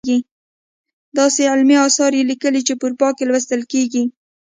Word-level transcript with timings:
داسې 1.17 1.41
علمي 1.51 1.75
اثار 1.87 2.11
یې 2.17 2.27
لیکلي 2.31 2.61
چې 2.67 2.73
په 2.77 2.83
اروپا 2.87 3.09
کې 3.17 3.23
لوستل 3.29 3.61
کیږي. 3.71 4.03